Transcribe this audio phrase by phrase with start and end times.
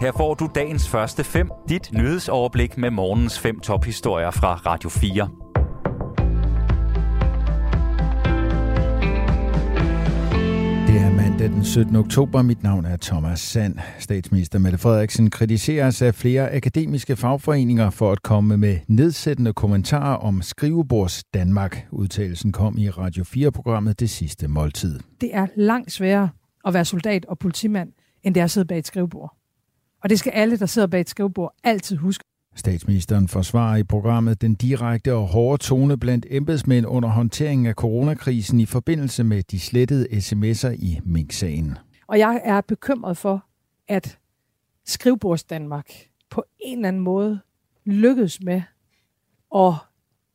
[0.00, 5.28] Her får du dagens første fem, dit nyhedsoverblik med morgens fem tophistorier fra Radio 4.
[10.86, 11.96] Det er mandag den 17.
[11.96, 12.42] oktober.
[12.42, 13.78] Mit navn er Thomas Sand.
[13.98, 20.42] Statsminister Mette Frederiksen kritiseres af flere akademiske fagforeninger for at komme med nedsættende kommentarer om
[20.42, 21.86] skrivebords Danmark.
[21.90, 25.00] Udtalelsen kom i Radio 4-programmet Det sidste måltid.
[25.20, 26.28] Det er langt sværere
[26.64, 27.92] at være soldat og politimand,
[28.22, 29.39] end det er at sidde bag et skrivebord.
[30.02, 32.24] Og det skal alle, der sidder bag et skrivebord, altid huske.
[32.54, 38.60] Statsministeren forsvarer i programmet den direkte og hårde tone blandt embedsmænd under håndteringen af coronakrisen
[38.60, 41.78] i forbindelse med de slettede sms'er i Mink-sagen.
[42.06, 43.44] Og jeg er bekymret for,
[43.88, 44.18] at
[44.86, 45.90] skrivebords Danmark
[46.30, 47.40] på en eller anden måde
[47.84, 48.62] lykkedes med
[49.56, 49.72] at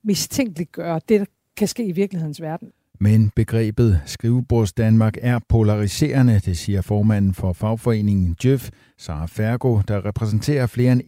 [0.03, 1.25] mistænkeliggøre det, der
[1.57, 2.71] kan ske i virkelighedens verden.
[2.99, 10.05] Men begrebet skrivebords Danmark er polariserende, det siger formanden for fagforeningen Jøf, Sara Fergo, der
[10.05, 11.01] repræsenterer flere end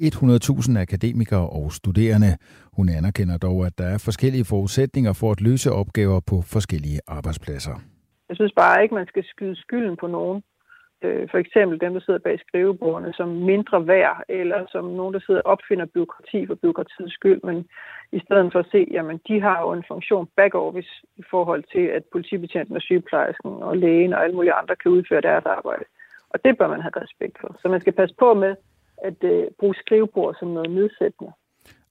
[0.74, 2.38] 100.000 akademikere og studerende.
[2.74, 7.76] Hun anerkender dog, at der er forskellige forudsætninger for at løse opgaver på forskellige arbejdspladser.
[8.30, 10.42] Jeg synes bare ikke, man skal skyde skylden på nogen
[11.02, 15.20] øh, for eksempel dem, der sidder bag skrivebordene, som mindre værd, eller som nogen, der
[15.20, 17.68] sidder og opfinder byråkrati for byråkratiets skyld, men
[18.12, 21.64] i stedet for at se, jamen de har jo en funktion back office i forhold
[21.74, 25.86] til, at politibetjenten og sygeplejersken og lægen og alle mulige andre kan udføre deres arbejde.
[26.30, 27.56] Og det bør man have respekt for.
[27.62, 28.56] Så man skal passe på med
[28.98, 31.32] at øh, bruge skrivebord som noget nedsættende.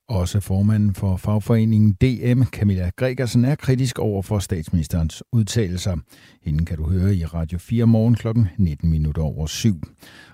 [0.08, 5.96] Også formanden for fagforeningen DM, Camilla Gregersen, er kritisk over for statsministerens udtalelser.
[6.42, 8.26] Hende kan du høre i Radio 4 morgen kl.
[8.58, 9.80] 19 minutter over 7.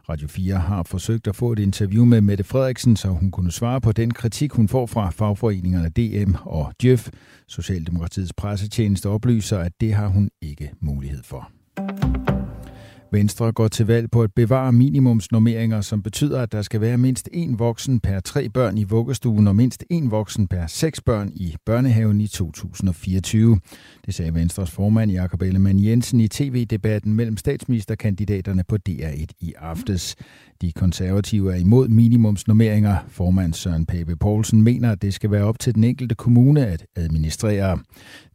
[0.09, 3.81] Radio 4 har forsøgt at få et interview med Mette Frederiksen, så hun kunne svare
[3.81, 7.09] på den kritik, hun får fra fagforeningerne DM og Djøf.
[7.49, 11.51] Socialdemokratiets pressetjeneste oplyser, at det har hun ikke mulighed for.
[13.13, 17.29] Venstre går til valg på at bevare minimumsnormeringer, som betyder, at der skal være mindst
[17.35, 21.57] én voksen per tre børn i vuggestuen og mindst én voksen per seks børn i
[21.67, 23.61] børnehaven i 2024.
[24.07, 30.17] Det sagde Venstres formand Jakob Ellemann Jensen i tv-debatten mellem statsministerkandidaterne på DR1 i aftes.
[30.63, 32.97] De konservative er imod minimumsnormeringer.
[33.09, 36.87] Formand Søren Pape Poulsen mener, at det skal være op til den enkelte kommune at
[36.97, 37.79] administrere.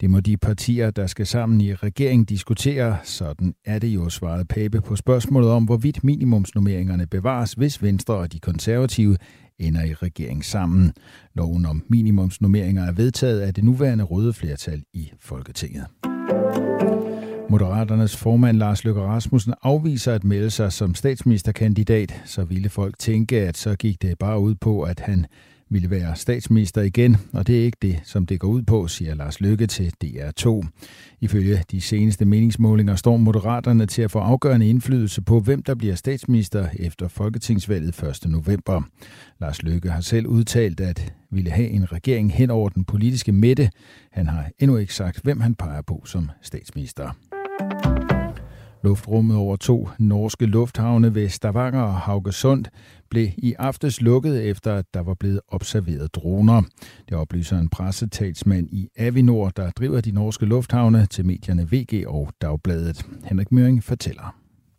[0.02, 2.98] Det må de partier, der skal sammen i regeringen diskutere.
[3.04, 8.34] Sådan er det jo, svaret Pape på spørgsmålet om, hvorvidt minimumsnormeringerne bevares, hvis Venstre og
[8.34, 9.18] de konservative
[9.60, 10.94] ender i regering sammen.
[11.36, 15.86] Loven om minimumsnormeringer er vedtaget af det nuværende røde flertal i Folketinget.
[17.50, 23.42] Moderaternes formand Lars Løkke Rasmussen afviser at melde sig som statsministerkandidat, så ville folk tænke,
[23.42, 25.26] at så gik det bare ud på, at han
[25.70, 29.16] ville være statsminister igen, og det er ikke det, som det går ud på, siger
[29.16, 30.68] Lars Løkke til DR2.
[31.22, 35.96] Ifølge de seneste meningsmålinger står Moderaterne til at få afgørende indflydelse på, hvem der bliver
[35.96, 38.30] statsminister efter Folketingsvalget 1.
[38.30, 38.82] november.
[39.40, 43.70] Lars Løkke har selv udtalt, at ville have en regering hen over den politiske midte.
[44.12, 47.12] Han har endnu ikke sagt, hvem han peger på som statsminister.
[48.84, 52.66] Luftrummet over to norske lufthavne ved Stavanger og Haugesund
[53.10, 56.62] blev i aftes lukket efter, at der var blevet observeret droner.
[57.10, 62.30] Det oplyser en pressetalsmand i Avinor, der driver de norske lufthavne til medierne VG og
[62.42, 63.06] Dagbladet.
[63.26, 64.36] Henrik Møring fortæller.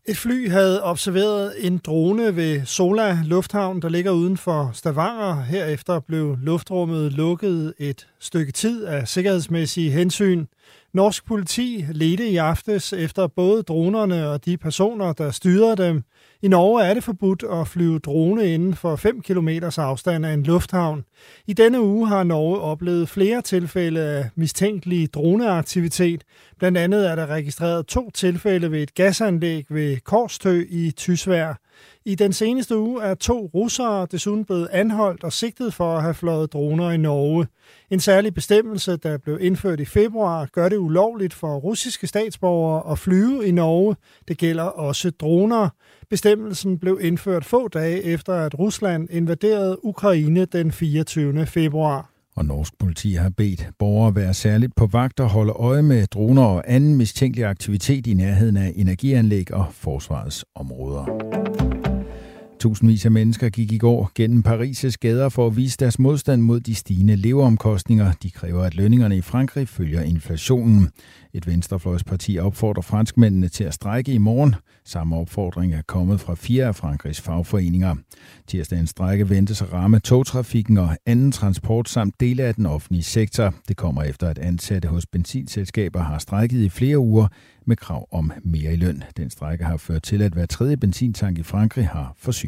[0.08, 5.42] Et fly havde observeret en drone ved Sola Lufthavn, der ligger uden for Stavanger.
[5.42, 10.46] Herefter blev luftrummet lukket et stykke tid af sikkerhedsmæssige hensyn.
[10.94, 16.02] Norsk politi ledte i aftes efter både dronerne og de personer, der styrede dem.
[16.42, 20.42] I Norge er det forbudt at flyve drone inden for 5 km afstand af en
[20.42, 21.04] lufthavn.
[21.46, 26.24] I denne uge har Norge oplevet flere tilfælde af mistænkelig droneaktivitet.
[26.58, 31.54] Blandt andet er der registreret to tilfælde ved et gasanlæg ved Korstø i Tysvær.
[32.04, 36.14] I den seneste uge er to russere desuden blevet anholdt og sigtet for at have
[36.14, 37.46] fløjet droner i Norge.
[37.90, 42.98] En særlig bestemmelse, der blev indført i februar, gør det ulovligt for russiske statsborgere at
[42.98, 43.96] flyve i Norge.
[44.28, 45.68] Det gælder også droner.
[46.10, 51.46] Bestemmelsen blev indført få dage efter, at Rusland invaderede Ukraine den 24.
[51.46, 52.10] februar.
[52.38, 56.42] Og norsk politi har bedt borgere være særligt på vagt og holde øje med droner
[56.42, 61.37] og anden mistænkelig aktivitet i nærheden af energianlæg og forsvarets områder.
[62.60, 66.60] Tusindvis af mennesker gik i går gennem Paris' gader for at vise deres modstand mod
[66.60, 68.12] de stigende leveomkostninger.
[68.22, 70.88] De kræver, at lønningerne i Frankrig følger inflationen.
[71.32, 74.54] Et venstrefløjsparti opfordrer franskmændene til at strække i morgen.
[74.84, 77.96] Samme opfordring er kommet fra fire af Frankrigs fagforeninger.
[78.46, 83.54] Tirsdagens strække ventes at ramme togtrafikken og anden transport samt dele af den offentlige sektor.
[83.68, 87.28] Det kommer efter, at ansatte hos benzinselskaber har strækket i flere uger
[87.66, 89.02] med krav om mere i løn.
[89.16, 92.47] Den strække har ført til, at hver tredje benzintank i Frankrig har forsyning